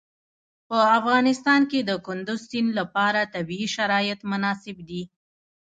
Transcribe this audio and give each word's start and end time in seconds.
په 0.67 0.77
افغانستان 0.97 1.61
کې 1.71 1.79
د 1.83 1.91
کندز 2.07 2.39
سیند 2.51 2.69
لپاره 2.79 3.29
طبیعي 3.35 3.67
شرایط 3.75 4.19
مناسب 4.31 4.77
دي. 4.89 5.01